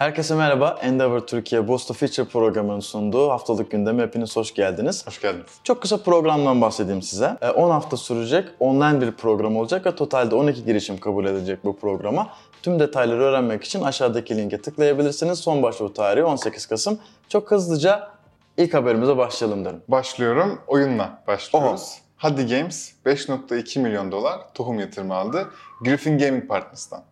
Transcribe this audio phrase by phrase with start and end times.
[0.00, 0.78] Herkese merhaba.
[0.82, 5.06] Endeavor Türkiye Bosta Feature programının sunduğu haftalık gündeme hepiniz hoş geldiniz.
[5.06, 5.46] Hoş geldiniz.
[5.64, 7.36] Çok kısa programdan bahsedeyim size.
[7.42, 11.76] Ee, 10 hafta sürecek online bir program olacak ve totalde 12 girişim kabul edilecek bu
[11.78, 12.28] programa.
[12.62, 15.38] Tüm detayları öğrenmek için aşağıdaki linke tıklayabilirsiniz.
[15.38, 16.98] Son başvuru tarihi 18 Kasım.
[17.28, 18.10] Çok hızlıca
[18.56, 19.82] ilk haberimize başlayalım derim.
[19.88, 20.60] Başlıyorum.
[20.66, 21.98] Oyunla başlıyoruz.
[22.16, 27.02] Hadi Games 5.2 milyon dolar tohum yatırımı aldı Griffin Gaming Partners'tan.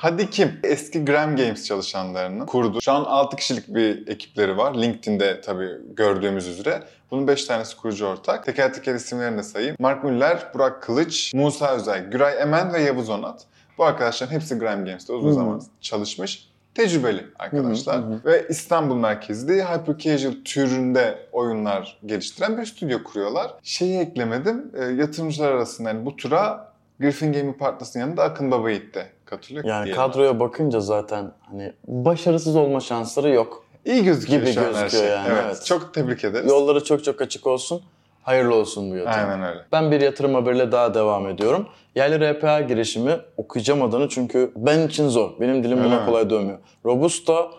[0.00, 0.60] Hadi kim?
[0.62, 2.80] Eski Gram Games çalışanlarını kurdu.
[2.80, 4.74] Şu an 6 kişilik bir ekipleri var.
[4.74, 6.82] LinkedIn'de tabii gördüğümüz üzere.
[7.10, 8.44] Bunun 5 tanesi kurucu ortak.
[8.44, 9.76] Teker teker isimlerini de sayayım.
[9.78, 13.44] Mark Müller, Burak Kılıç, Musa Özel, Güray Emen ve Yavuz Onat.
[13.78, 16.50] Bu arkadaşların hepsi Gram Games'te uzun zaman çalışmış.
[16.74, 17.96] Tecrübeli arkadaşlar.
[17.96, 18.24] Hı hı hı.
[18.24, 23.54] Ve İstanbul merkezli hyper casual türünde oyunlar geliştiren bir stüdyo kuruyorlar.
[23.62, 24.72] Şeyi eklemedim.
[24.74, 26.69] e, yatırımcılar arasında yani bu tura
[27.00, 29.64] Griffin Gaming Partners'ın yanında Akın Baba Yiğit de katılıyor.
[29.64, 30.02] Yani diyelim.
[30.02, 33.64] kadroya bakınca zaten hani başarısız olma şansları yok.
[33.84, 35.12] İyi gözüküyor gibi şu an her gözüküyor şey.
[35.12, 35.64] yani, Evet, evet.
[35.64, 36.50] Çok tebrik ederiz.
[36.50, 37.82] Yolları çok çok açık olsun.
[38.22, 39.30] Hayırlı olsun bu yatırım.
[39.30, 39.60] Aynen öyle.
[39.72, 41.66] Ben bir yatırım haberiyle daha devam ediyorum.
[41.94, 45.30] Yerli RPA girişimi okuyacağım adını çünkü benim için zor.
[45.40, 46.58] Benim dilim buna kolay dönmüyor.
[46.86, 47.50] Robusta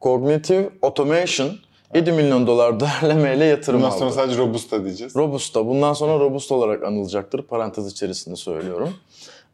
[0.00, 1.50] Cognitive Automation
[1.94, 3.98] 7 milyon dolar değerlemeyle yatırım Bundan aldı.
[3.98, 5.16] sonra sadece Robusta diyeceğiz.
[5.16, 5.66] Robusta.
[5.66, 7.42] Bundan sonra Robusta olarak anılacaktır.
[7.42, 8.94] Parantez içerisinde söylüyorum.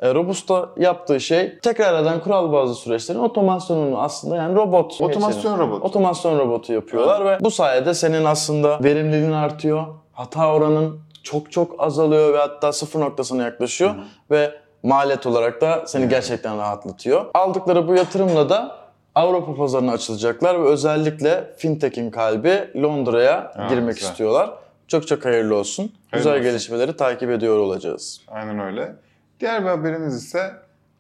[0.01, 5.01] E, Robusta yaptığı şey tekrar eden kural bazı süreçlerin otomasyonunu aslında yani robot.
[5.01, 5.87] Otomasyon robotu.
[5.87, 9.87] Otomasyon robotu yapıyorlar ve bu sayede senin aslında verimliliğin artıyor.
[10.13, 13.95] Hata oranın çok çok azalıyor ve hatta sıfır noktasına yaklaşıyor
[14.31, 17.25] ve maliyet olarak da seni gerçekten rahatlatıyor.
[17.35, 18.80] Aldıkları bu yatırımla da
[19.15, 24.11] Avrupa pazarına açılacaklar ve özellikle fintech'in kalbi Londra'ya Ha, girmek güzel.
[24.11, 24.55] istiyorlar.
[24.89, 25.93] Çok çok hayırlı olsun.
[26.13, 26.43] Güzel olsun.
[26.45, 28.21] gelişmeleri takip ediyor olacağız.
[28.29, 28.97] Aynen öyle.
[29.41, 30.53] Diğer bir haberimiz ise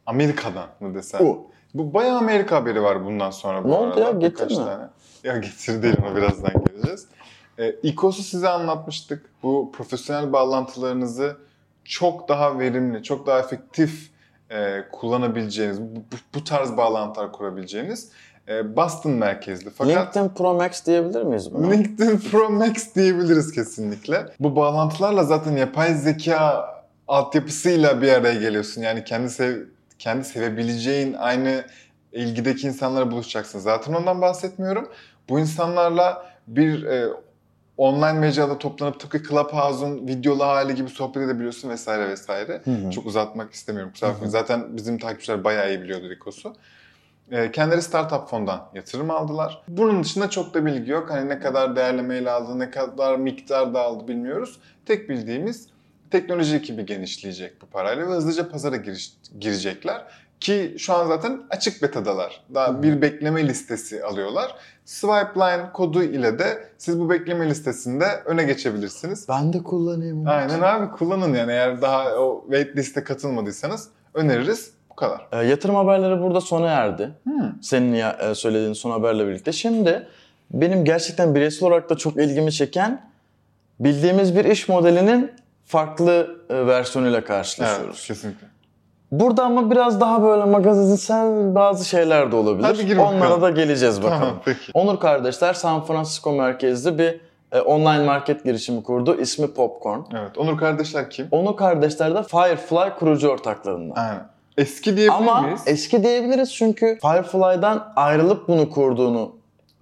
[0.07, 1.27] Amerika'dan mı desem.
[1.29, 1.47] O.
[1.75, 4.11] Bu bayağı Amerika haberi var bundan sonra bu Ne oldu ya?
[4.11, 4.55] Getir mi?
[4.57, 4.85] Tane.
[5.25, 7.07] Ya getir değil ama birazdan geleceğiz.
[7.59, 9.31] Ee, İKOS'u size anlatmıştık.
[9.43, 11.37] Bu profesyonel bağlantılarınızı
[11.85, 14.11] çok daha verimli, çok daha efektif
[14.51, 18.09] e, kullanabileceğiniz, bu, bu, tarz bağlantılar kurabileceğiniz
[18.49, 19.71] e, Boston merkezli.
[19.71, 21.71] Fakat LinkedIn Pro Max diyebilir miyiz buna?
[21.71, 24.27] LinkedIn Pro Max diyebiliriz kesinlikle.
[24.41, 26.65] Bu bağlantılarla zaten yapay zeka
[27.09, 28.83] altyapısıyla bir araya geliyorsun.
[28.83, 29.57] Yani kendi sev
[29.99, 31.65] kendi sevebileceğin aynı
[32.13, 33.59] ilgideki insanlara buluşacaksın.
[33.59, 34.89] Zaten ondan bahsetmiyorum.
[35.29, 37.09] Bu insanlarla bir e,
[37.81, 42.61] online mecrada toplanıp tıpkı Clubhouse'un videolu hali gibi sohbet edebiliyorsun vesaire vesaire.
[42.65, 42.91] Hı hı.
[42.91, 43.93] Çok uzatmak istemiyorum.
[43.93, 44.31] Kusura bakmayın.
[44.31, 46.57] Zaten bizim takipçiler bayağı iyi biliyordu Rikos'u.
[47.31, 49.63] E, kendileri startup fondan yatırım aldılar.
[49.69, 51.11] Bunun dışında çok da bilgi yok.
[51.11, 54.61] Hani ne kadar değerlemeyle aldı, ne kadar miktarda aldı bilmiyoruz.
[54.87, 55.69] Tek bildiğimiz
[56.11, 60.05] teknoloji ekibi genişleyecek bu parayla ve hızlıca pazara giriş, girecekler.
[60.41, 62.45] Ki şu an zaten açık betadalar.
[62.55, 64.55] Daha bir bekleme listesi alıyorlar.
[64.85, 69.29] Swipeline kodu ile de siz bu bekleme listesinde öne geçebilirsiniz.
[69.29, 70.27] Ben de kullanayım.
[70.27, 74.71] Aynen abi kullanın yani eğer daha o wait liste katılmadıysanız öneririz.
[74.91, 75.29] Bu kadar.
[75.33, 77.11] E, yatırım haberleri burada sona erdi.
[77.23, 77.63] Hmm.
[77.63, 79.53] Senin ya, e, söylediğin son haberle birlikte.
[79.53, 80.07] Şimdi
[80.51, 83.11] benim gerçekten bireysel olarak da çok ilgimi çeken
[83.81, 85.33] bildiğimiz bir iş modelinin
[85.65, 87.97] farklı e, versiyonuyla karşılaşıyoruz.
[87.97, 88.47] Evet kesinlikle.
[89.11, 92.65] Burada ama biraz daha böyle magazinsel bazı şeyler de olabilir.
[92.65, 93.17] Hadi gir bakalım.
[93.17, 94.21] Onlara da geleceğiz bakalım.
[94.21, 94.71] Tamam peki.
[94.75, 97.21] Onur kardeşler San Francisco merkezli bir
[97.53, 99.21] e, online market girişimi kurdu.
[99.21, 100.01] İsmi Popcorn.
[100.15, 100.39] Evet.
[100.39, 101.29] Onur kardeşler kim?
[101.31, 103.95] Onur kardeşler de Firefly kurucu ortaklarından.
[103.97, 104.27] Aynen.
[104.59, 105.63] Eski diyebilir Ama miyiz?
[105.67, 109.37] eski diyebiliriz çünkü Firefly'dan ayrılıp bunu kurduğunu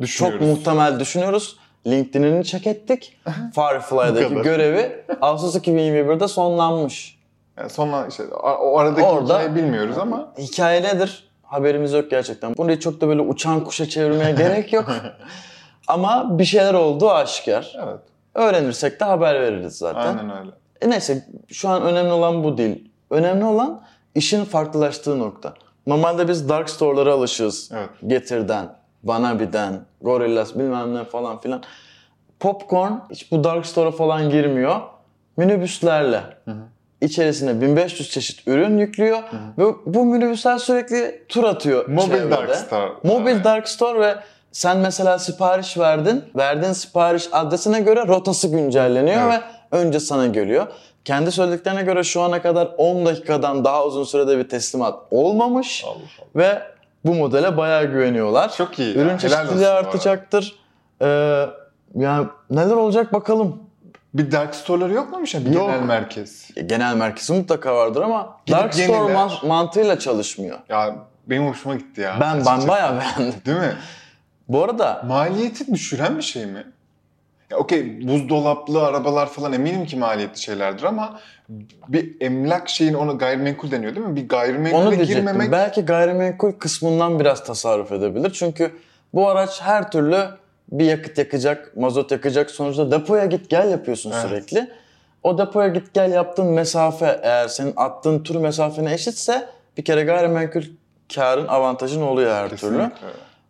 [0.07, 1.57] çok muhtemel düşünüyoruz.
[1.87, 3.17] LinkedIn'ini check ettik.
[3.55, 7.18] Firefly'daki görevi Ağustos 2021'de sonlanmış.
[7.59, 11.29] Yani sonra işte o aradaki Orada- hikayeyi bilmiyoruz ama Hikaye nedir?
[11.43, 12.55] Haberimiz yok gerçekten.
[12.57, 14.91] Bunu çok da böyle uçan kuşa çevirmeye gerek yok.
[15.89, 17.77] Ama bir şeyler olduğu aşikar.
[17.85, 17.99] evet.
[18.35, 20.19] Öğrenirsek de haber veririz zaten.
[20.19, 20.51] Aynen öyle.
[20.81, 22.91] E neyse şu an önemli olan bu değil.
[23.11, 23.83] Önemli olan
[24.15, 25.55] işin farklılaştığı nokta.
[25.87, 27.71] Normalde biz dark store'lara alışığız.
[27.75, 27.89] Evet.
[28.07, 28.69] Getir'den,
[29.05, 31.63] Vanabi'den, Gorillaz bilmem ne falan filan.
[32.41, 34.81] Popcorn hiç bu dark store'a falan girmiyor.
[35.37, 36.21] Minibüslerle
[37.01, 39.19] içerisine 1500 çeşit ürün yüklüyor
[39.59, 42.31] ve bu minibüsler sürekli tur atıyor Mobil çevrede.
[42.31, 42.91] Dark Store.
[43.03, 43.45] Mobil Evet.
[43.45, 44.15] Dark Store ve
[44.53, 46.25] sen mesela sipariş verdin.
[46.37, 49.41] Verdiğin sipariş adresine göre rotası güncelleniyor Evet.
[49.73, 50.67] ve önce sana geliyor.
[51.05, 55.93] Kendi söylediklerine göre şu ana kadar 10 dakikadan daha uzun sürede bir teslimat olmamış Allah
[55.95, 56.27] Allah.
[56.37, 56.63] ve
[57.05, 58.55] bu modele bayağı güveniyorlar.
[58.57, 58.97] Çok iyi.
[58.97, 60.57] Ürün çeşitliliği artacaktır.
[61.03, 61.07] Ee,
[61.95, 63.63] yani neler olacak bakalım.
[64.15, 65.45] Bir dark store'ları yok muymuş ya?
[65.45, 65.67] Bir Yok.
[65.71, 66.51] genel merkez.
[66.67, 69.15] Genel merkezi mutlaka vardır ama Gidip Dark Store yeniler.
[69.15, 70.59] man- mantığıyla çalışmıyor.
[70.69, 70.97] Ya
[71.27, 72.17] benim hoşuma gitti ya.
[72.21, 72.69] Ben ben açıkçası.
[72.69, 73.41] bayağı beğendim.
[73.47, 73.73] Değil mi?
[74.49, 76.65] Bu arada Maliyeti düşüren bir şey mi?
[77.51, 81.21] Ya okey buzdolaplı arabalar falan eminim ki maliyetli şeylerdir ama
[81.89, 84.17] bir emlak şeyin onu gayrimenkul deniyor değil mi?
[84.17, 85.17] Bir onu gayrimenkule diyecektim.
[85.17, 88.31] girmemek Belki gayrimenkul kısmından biraz tasarruf edebilir.
[88.33, 88.73] Çünkü
[89.15, 90.25] bu araç her türlü
[90.73, 92.51] bir yakıt yakacak, mazot yakacak.
[92.51, 94.23] Sonuçta depoya git gel yapıyorsun Evet.
[94.23, 94.71] sürekli.
[95.23, 100.63] O depoya git gel yaptığın mesafe eğer senin attığın tur mesafene eşitse bir kere gayrimenkul
[101.15, 102.57] karın avantajın oluyor her türlü.
[102.79, 103.07] Kesinlikle.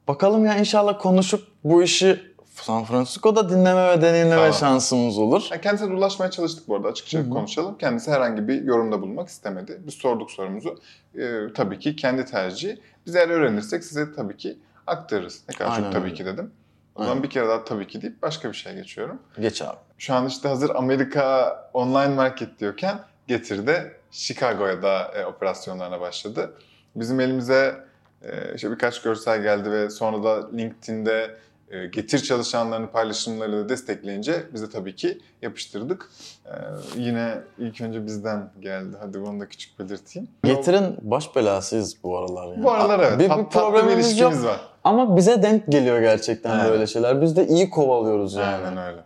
[0.09, 2.21] Bakalım ya inşallah konuşup bu işi
[2.55, 4.53] San Francisco'da dinleme ve deneyimleme Tamam.
[4.53, 5.47] şansımız olur.
[5.51, 7.31] Yani kendisine ulaşmaya çalıştık bu arada açıkça Hı hı.
[7.31, 7.79] konuşalım.
[7.79, 9.81] Kendisi herhangi bir yorumda bulunmak istemedi.
[9.87, 10.79] Biz sorduk sorumuzu.
[11.19, 12.79] Ee, tabii ki kendi tercihi.
[13.07, 15.43] Biz eğer öğrenirsek size tabii ki aktarırız.
[15.49, 16.15] Ne kadar Aynen çok tabii öyle.
[16.15, 16.51] ki dedim.
[16.99, 19.19] O zaman bir kere daha tabii ki deyip başka bir şeye geçiyorum.
[19.41, 19.77] Geç abi.
[19.99, 26.55] Şu an işte hazır Amerika online market diyorken Getir'de Chicago'ya da e, operasyonlarına başladı.
[26.97, 27.85] Bizim elimize
[28.23, 31.37] e, işte birkaç görsel geldi ve sonra da LinkedIn'de
[31.71, 36.11] Getir çalışanlarının paylaşımlarını destekleyince biz de tabii ki yapıştırdık.
[36.47, 36.53] E,
[36.97, 38.97] yine ilk önce bizden geldi.
[39.01, 40.29] Hadi bunu da küçük belirteyim.
[40.45, 42.47] Getirin baş belasıyız bu aralar.
[42.49, 42.65] Yani.
[42.65, 43.19] Bu aralar evet.
[43.19, 44.45] Bir, bir tat- problemimiz yok.
[44.45, 44.61] var.
[44.85, 46.71] Ama bize denk geliyor gerçekten Aynen.
[46.71, 47.23] böyle şeyler.
[47.23, 48.67] Biz de iyi kovalıyoruz yani.
[48.67, 49.01] Aynen öyle.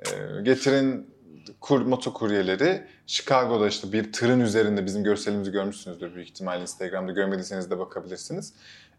[0.00, 1.06] Ee, Getir'in
[1.60, 7.78] kur, motokuryeleri Chicago'da işte bir tırın üzerinde bizim görselimizi görmüşsünüzdür büyük ihtimalle Instagram'da görmediyseniz de
[7.78, 8.52] bakabilirsiniz.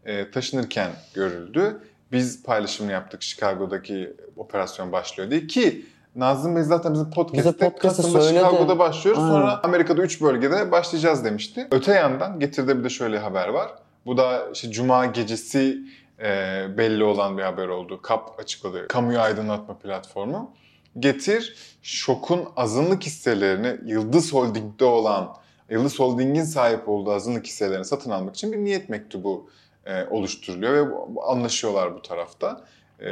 [0.04, 1.80] Ee, taşınırken görüldü.
[2.12, 5.86] Biz paylaşımını yaptık Chicago'daki operasyon başlıyor diye ki
[6.16, 8.44] Nazım Bey zaten bizim podcast'te podcast'te Kasım'da söyledi.
[8.44, 9.22] Chicago'da başlıyoruz.
[9.22, 9.32] Aynen.
[9.32, 11.68] Sonra Amerika'da 3 bölgede başlayacağız demişti.
[11.70, 13.70] Öte yandan Getir'de bir de şöyle haber var.
[14.06, 15.78] Bu da işte Cuma gecesi
[16.18, 18.02] e, belli olan bir haber oldu.
[18.02, 18.88] KAP açıkladı.
[18.88, 20.54] Kamuyu aydınlatma platformu.
[20.98, 25.36] Getir, Şok'un azınlık hisselerini Yıldız Holding'de olan,
[25.70, 29.50] Yıldız Holding'in sahip olduğu azınlık hisselerini satın almak için bir niyet mektubu
[29.86, 32.64] e, oluşturuluyor ve anlaşıyorlar bu tarafta.
[33.00, 33.08] E,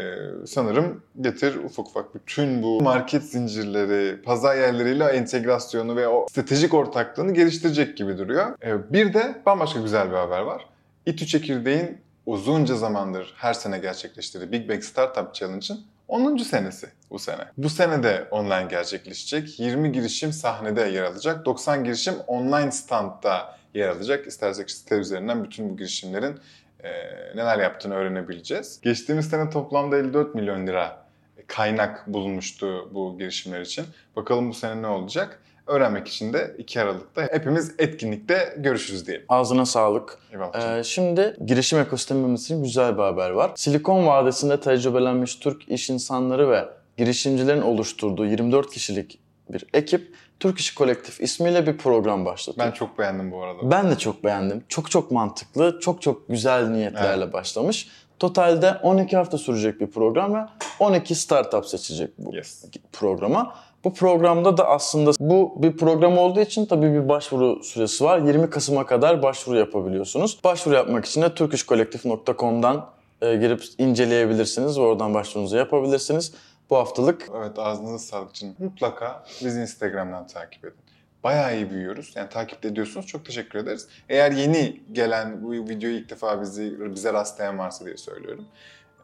[0.46, 7.34] sanırım Getir ufak ufak bütün bu market zincirleri, pazar yerleriyle entegrasyonu ve o stratejik ortaklığını
[7.34, 8.46] geliştirecek gibi duruyor.
[8.62, 10.66] E, bir de bambaşka güzel bir haber var.
[11.06, 16.36] İTÜ Çekirdeğin uzunca zamandır her sene gerçekleştirdiği Big Bang Startup Challenge'ın 10.
[16.36, 17.44] senesi bu sene.
[17.56, 19.60] Bu sene de online gerçekleşecek.
[19.60, 21.46] 20 girişim sahnede yer alacak.
[21.46, 24.26] 90 girişim online standda yer alacak.
[24.26, 26.38] İstersek site üzerinden bütün bu girişimlerin
[26.84, 26.90] e,
[27.36, 28.80] neler yaptığını öğrenebileceğiz.
[28.82, 31.04] Geçtiğimiz sene toplamda 54 milyon lira
[31.46, 33.84] kaynak bulunmuştu bu girişimler için.
[34.16, 35.40] Bakalım bu sene ne olacak?
[35.66, 39.24] Öğrenmek için de 2 Aralık'ta hepimiz etkinlikte görüşürüz diyelim.
[39.28, 40.18] Ağzına sağlık.
[40.32, 40.78] Eyvallah.
[40.78, 43.52] Ee, şimdi girişim ekosistemimiz için güzel bir haber var.
[43.56, 46.64] Silikon Vadisi'nde tecrübelenmiş Türk iş insanları ve
[46.96, 49.18] girişimcilerin oluşturduğu 24 kişilik
[49.48, 52.66] bir ekip Türk İş Kolektif ismiyle bir program başlatıyor.
[52.66, 53.70] ben çok beğendim bu arada.
[53.70, 54.64] Ben de çok beğendim.
[54.68, 57.88] Çok çok mantıklı, çok çok güzel niyetlerle başlamış.
[58.18, 60.38] Totalde 12 hafta sürecek bir program ve
[60.78, 62.64] 12 startup seçecek bu Yes.
[62.92, 63.54] programa.
[63.84, 68.18] Bu programda da aslında bu bir program olduğu için tabii bir başvuru süresi var.
[68.18, 70.38] 20 Kasım'a kadar başvuru yapabiliyorsunuz.
[70.44, 72.86] Başvuru yapmak için de turkishkolektif.com'dan
[73.22, 76.32] e, girip inceleyebilirsiniz ve oradan başvurunuzu yapabilirsiniz.
[76.70, 78.54] Bu haftalık Evet ağzınıza sağlık canım.
[78.58, 80.78] Mutlaka bizi Instagram'dan takip edin.
[81.24, 82.12] Bayağı iyi büyüyoruz.
[82.16, 83.06] Yani takip ediyorsunuz.
[83.06, 83.88] Çok teşekkür ederiz.
[84.08, 88.46] Eğer yeni gelen bu videoyu ilk defa bizi bize rastlayan varsa diye söylüyorum.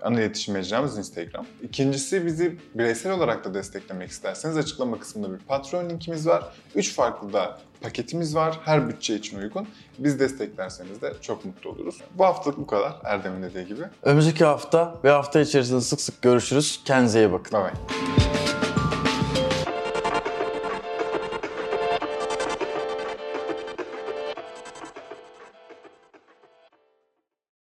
[0.02, 1.47] Ana iletişim mecramız Instagram.
[1.62, 6.45] İkincisi bizi bireysel olarak da desteklemek isterseniz açıklama kısmında bir Patreon linkimiz var.
[6.75, 8.61] Üç farklı da paketimiz var.
[8.64, 9.69] Her bütçe için uygun.
[9.99, 12.00] Biz desteklerseniz de çok mutlu oluruz.
[12.14, 12.97] Bu haftalık bu kadar.
[13.04, 13.83] Erdem'in dediği gibi.
[14.02, 16.80] önümüzdeki hafta ve hafta içerisinde sık sık görüşürüz.
[16.85, 17.52] Kendinize iyi bakın.
[17.52, 18.20] Bay bay.